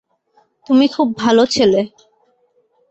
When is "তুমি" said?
0.67-0.85